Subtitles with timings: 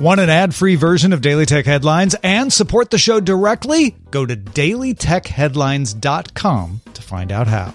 [0.00, 3.96] Want an ad-free version of Daily Tech Headlines and support the show directly?
[4.10, 7.74] Go to dailytechheadlines.com to find out how.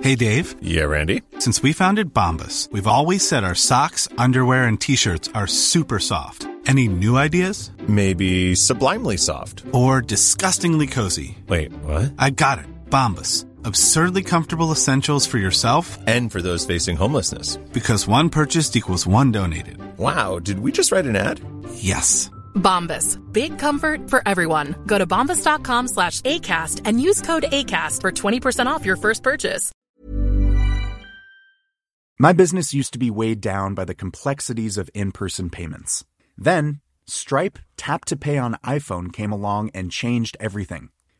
[0.00, 0.54] Hey Dave.
[0.62, 1.22] Yeah, Randy.
[1.40, 6.46] Since we founded Bombas, we've always said our socks, underwear, and t-shirts are super soft.
[6.66, 7.72] Any new ideas?
[7.88, 9.64] Maybe sublimely soft.
[9.72, 11.36] Or disgustingly cozy.
[11.48, 12.12] Wait, what?
[12.16, 12.66] I got it.
[12.90, 13.44] Bombas.
[13.64, 17.56] Absurdly comfortable essentials for yourself And for those facing homelessness.
[17.72, 19.78] because one purchased equals one donated.
[19.98, 21.40] Wow, did we just write an ad?
[21.74, 22.30] Yes.
[22.54, 23.18] Bombas.
[23.32, 24.74] Big comfort for everyone.
[24.86, 29.72] Go to bombas.com slash ACAST and use code ACAST for 20% off your first purchase.
[32.18, 36.04] My business used to be weighed down by the complexities of in person payments.
[36.36, 40.90] Then, Stripe Tap to Pay on iPhone came along and changed everything.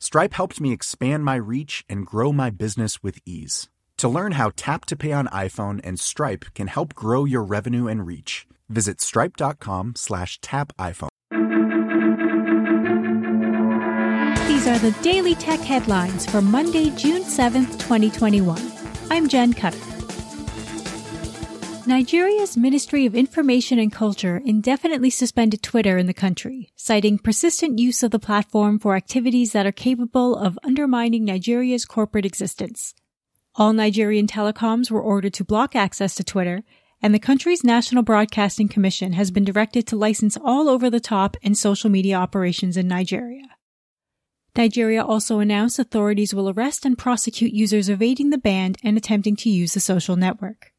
[0.00, 3.68] Stripe helped me expand my reach and grow my business with ease.
[3.98, 7.88] To learn how Tap to Pay on iPhone and Stripe can help grow your revenue
[7.88, 11.08] and reach, visit stripe.com slash tap iPhone.
[14.46, 18.72] These are the Daily Tech headlines for Monday, June 7th, 2021.
[19.10, 19.87] I'm Jen Cutter.
[21.88, 28.02] Nigeria's Ministry of Information and Culture indefinitely suspended Twitter in the country, citing persistent use
[28.02, 32.94] of the platform for activities that are capable of undermining Nigeria's corporate existence.
[33.54, 36.62] All Nigerian telecoms were ordered to block access to Twitter,
[37.00, 41.38] and the country's National Broadcasting Commission has been directed to license all over the top
[41.42, 43.56] and social media operations in Nigeria.
[44.54, 49.48] Nigeria also announced authorities will arrest and prosecute users evading the ban and attempting to
[49.48, 50.74] use the social network.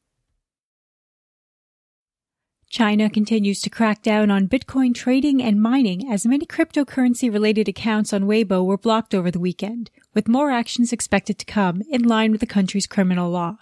[2.69, 8.13] China continues to crack down on Bitcoin trading and mining as many cryptocurrency related accounts
[8.13, 12.31] on Weibo were blocked over the weekend, with more actions expected to come in line
[12.31, 13.57] with the country's criminal law.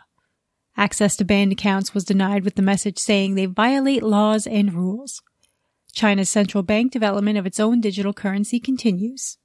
[0.75, 5.23] Access to banned accounts was denied with the message saying they violate laws and rules.
[5.93, 9.37] China's central bank development of its own digital currency continues.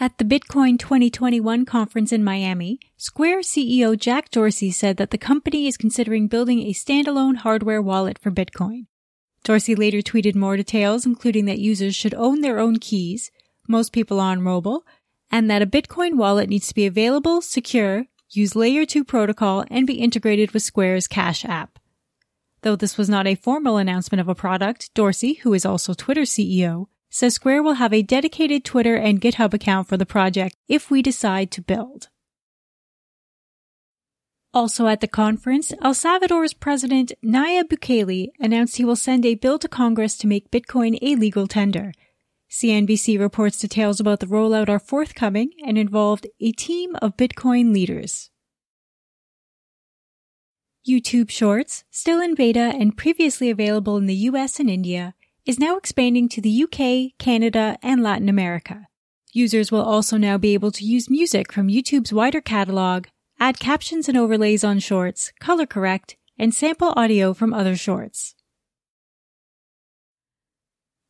[0.00, 5.66] At the Bitcoin 2021 conference in Miami, Square CEO Jack Dorsey said that the company
[5.66, 8.86] is considering building a standalone hardware wallet for Bitcoin.
[9.42, 13.32] Dorsey later tweeted more details, including that users should own their own keys,
[13.66, 14.86] most people are on mobile,
[15.32, 19.84] and that a Bitcoin wallet needs to be available, secure, use layer 2 protocol, and
[19.84, 21.80] be integrated with Square's Cash app.
[22.62, 26.22] Though this was not a formal announcement of a product, Dorsey, who is also Twitter
[26.22, 30.90] CEO, says Square will have a dedicated Twitter and GitHub account for the project if
[30.90, 32.08] we decide to build.
[34.54, 39.58] Also at the conference, El Salvador's president Nayib Bukele announced he will send a bill
[39.58, 41.92] to Congress to make Bitcoin a legal tender.
[42.50, 48.30] CNBC reports details about the rollout are forthcoming and involved a team of Bitcoin leaders.
[50.88, 55.14] YouTube Shorts, still in beta and previously available in the US and India,
[55.48, 58.86] is now expanding to the UK, Canada, and Latin America.
[59.32, 63.06] Users will also now be able to use music from YouTube's wider catalog,
[63.40, 68.34] add captions and overlays on shorts, color correct, and sample audio from other shorts.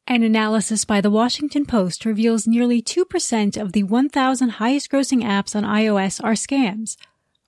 [0.07, 5.57] An analysis by the Washington Post reveals nearly 2% of the 1,000 highest grossing apps
[5.57, 6.97] on iOS are scams.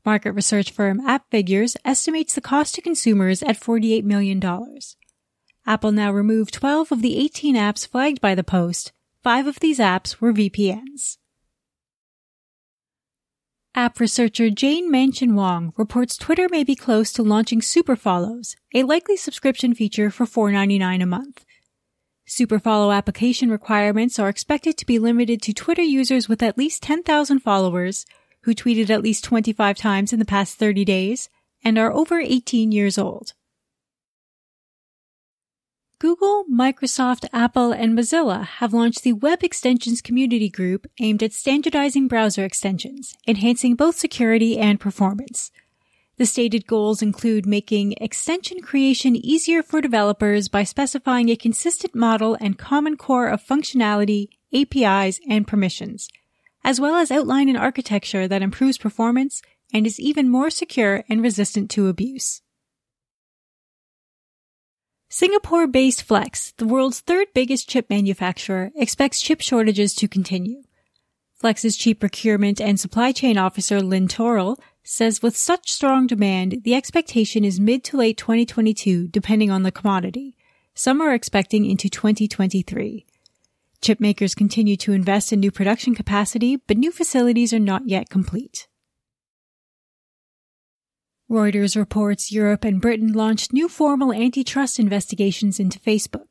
[0.04, 4.40] Market research firm AppFigures estimates the cost to consumers at $48 million.
[5.70, 8.90] Apple now removed 12 of the 18 apps flagged by the Post.
[9.22, 11.18] Five of these apps were VPNs.
[13.76, 18.82] App researcher Jane Manchun Wong reports Twitter may be close to launching Super Follows, a
[18.82, 21.44] likely subscription feature for $4.99 a month.
[22.26, 26.82] Super Follow application requirements are expected to be limited to Twitter users with at least
[26.82, 28.06] 10,000 followers,
[28.40, 31.28] who tweeted at least 25 times in the past 30 days,
[31.62, 33.34] and are over 18 years old.
[36.00, 42.08] Google, Microsoft, Apple, and Mozilla have launched the Web Extensions Community Group aimed at standardizing
[42.08, 45.52] browser extensions, enhancing both security and performance.
[46.16, 52.34] The stated goals include making extension creation easier for developers by specifying a consistent model
[52.40, 56.08] and common core of functionality, APIs, and permissions,
[56.64, 61.22] as well as outline an architecture that improves performance and is even more secure and
[61.22, 62.40] resistant to abuse.
[65.12, 70.62] Singapore based Flex, the world's third biggest chip manufacturer, expects chip shortages to continue.
[71.34, 76.76] Flex's chief procurement and supply chain officer Lynn Torrel says with such strong demand, the
[76.76, 80.36] expectation is mid to late 2022 depending on the commodity.
[80.74, 83.04] Some are expecting into 2023.
[83.82, 88.10] Chip makers continue to invest in new production capacity, but new facilities are not yet
[88.10, 88.68] complete.
[91.30, 96.26] Reuters reports Europe and Britain launched new formal antitrust investigations into Facebook.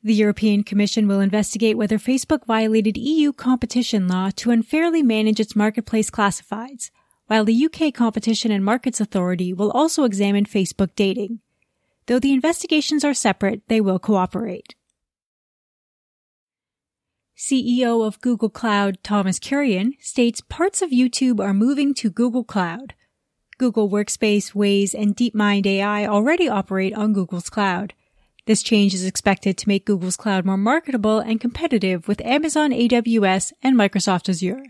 [0.00, 5.56] The European Commission will investigate whether Facebook violated EU competition law to unfairly manage its
[5.56, 6.92] marketplace classifieds,
[7.26, 11.40] while the UK Competition and Markets Authority will also examine Facebook dating.
[12.06, 14.76] Though the investigations are separate, they will cooperate.
[17.36, 22.94] CEO of Google Cloud Thomas Kurian states parts of YouTube are moving to Google Cloud.
[23.58, 27.92] Google Workspace, Waze, and DeepMind AI already operate on Google's cloud.
[28.46, 33.52] This change is expected to make Google's cloud more marketable and competitive with Amazon AWS
[33.62, 34.64] and Microsoft Azure.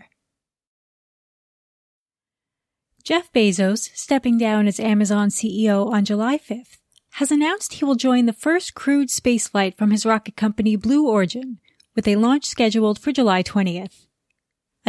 [3.03, 6.77] Jeff Bezos, stepping down as Amazon CEO on July 5th,
[7.13, 11.59] has announced he will join the first crewed spaceflight from his rocket company Blue Origin,
[11.95, 14.07] with a launch scheduled for July 20th.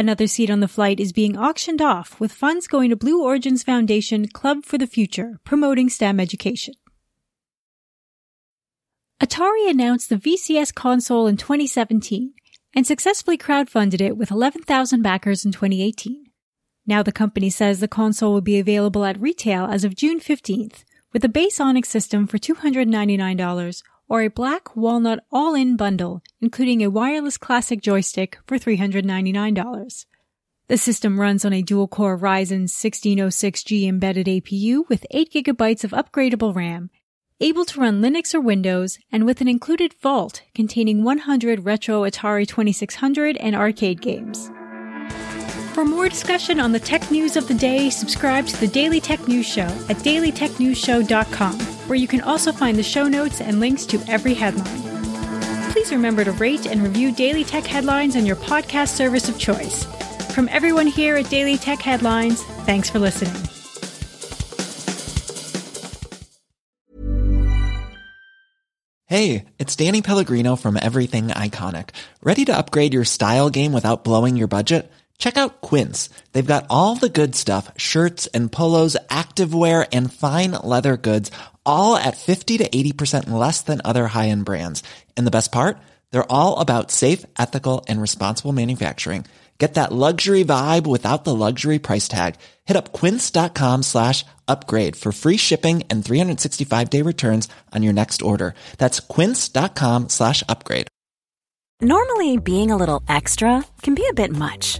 [0.01, 3.61] Another seat on the flight is being auctioned off, with funds going to Blue Origin's
[3.61, 6.73] foundation Club for the Future, promoting STEM education.
[9.21, 12.33] Atari announced the VCS console in 2017
[12.73, 16.25] and successfully crowdfunded it with 11,000 backers in 2018.
[16.87, 20.83] Now the company says the console will be available at retail as of June 15th
[21.13, 26.89] with a base Onyx system for $299 or a black walnut all-in bundle including a
[26.89, 30.05] wireless classic joystick for $399.
[30.67, 36.89] The system runs on a dual-core Ryzen 1606G embedded APU with 8GB of upgradable RAM
[37.41, 42.47] able to run Linux or Windows, and with an included vault containing 100 retro Atari
[42.47, 44.51] 2600 and arcade games.
[45.73, 49.27] For more discussion on the tech news of the day, subscribe to the Daily Tech
[49.27, 51.59] News Show at dailytechnewsshow.com,
[51.91, 54.65] where you can also find the show notes and links to every headline.
[55.73, 59.83] Please remember to rate and review Daily Tech Headlines on your podcast service of choice.
[60.33, 63.35] From everyone here at Daily Tech Headlines, thanks for listening.
[69.07, 71.89] Hey, it's Danny Pellegrino from Everything Iconic.
[72.23, 74.89] Ready to upgrade your style game without blowing your budget?
[75.21, 76.09] Check out Quince.
[76.33, 81.31] They've got all the good stuff shirts and polos, activewear, and fine leather goods,
[81.63, 84.81] all at 50 to 80% less than other high end brands.
[85.15, 85.77] And the best part?
[86.09, 89.25] They're all about safe, ethical, and responsible manufacturing.
[89.59, 92.37] Get that luxury vibe without the luxury price tag.
[92.65, 98.23] Hit up quince.com slash upgrade for free shipping and 365 day returns on your next
[98.23, 98.55] order.
[98.79, 100.87] That's quince.com slash upgrade.
[101.83, 104.79] Normally being a little extra can be a bit much,